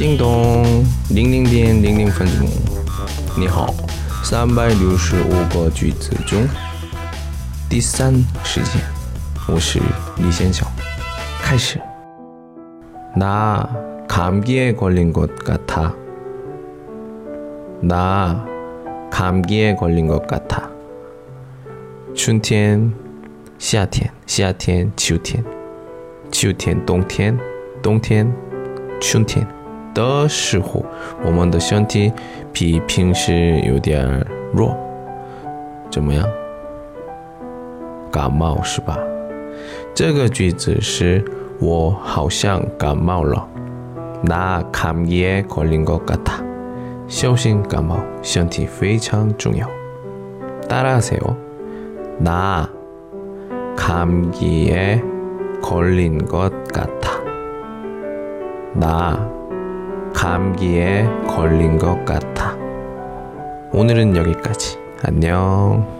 [0.00, 0.62] 叮咚，
[1.10, 2.48] 零零点零零分钟。
[3.38, 3.66] 你好，
[4.24, 6.48] 三百六十五个句子中，
[7.68, 8.10] 第三
[8.42, 8.80] 时间，
[9.46, 9.78] 我是
[10.16, 10.66] 李先生，
[11.42, 11.78] 开始。
[13.14, 13.68] 나
[14.08, 15.92] 감기에걸린것같아
[17.84, 18.36] 나
[19.10, 20.62] 감기에걸린것같아
[22.14, 22.90] 春天，
[23.58, 25.44] 夏天，夏天秋天
[26.32, 27.38] 秋天冬天
[27.82, 28.32] 冬天
[28.98, 29.46] 春天
[29.94, 30.84] 的时候，
[31.24, 32.12] 我们的身体
[32.52, 34.76] 比平时有点弱，
[35.90, 36.26] 怎么样？
[38.10, 38.98] 感冒是吧？
[39.94, 41.24] 这个句子是
[41.60, 43.46] 我好像感冒了。
[44.22, 46.32] 나감기에걸린것같 아。
[47.08, 49.66] 小心感冒，身体非常重要。
[50.68, 51.34] 따라하세요
[52.24, 52.68] 나
[53.76, 55.00] 감기에
[55.60, 57.18] 걸린것같아
[58.78, 59.18] 나
[60.20, 62.54] 감기에 걸린 것 같아.
[63.72, 64.76] 오늘은 여기까지.
[65.02, 65.98] 안녕.